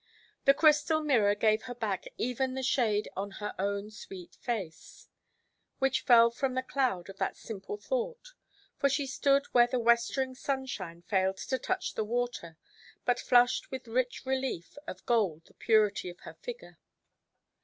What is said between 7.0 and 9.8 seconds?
of that simple thought; for she stood where the